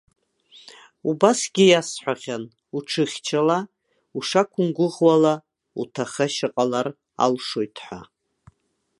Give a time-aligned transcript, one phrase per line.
[1.07, 2.43] Уабгьы иасҳәахьан,
[2.75, 3.59] уҽыхьчала,
[4.17, 5.33] ушақәымгәыӷуала
[5.81, 6.87] уҭахашьа ҟалар
[7.23, 8.01] алшоит ҳәа.